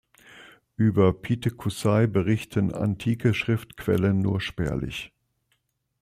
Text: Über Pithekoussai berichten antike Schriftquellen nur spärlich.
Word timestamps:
Über 0.77 1.13
Pithekoussai 1.13 2.07
berichten 2.07 2.73
antike 2.73 3.35
Schriftquellen 3.35 4.17
nur 4.19 4.41
spärlich. 4.41 5.13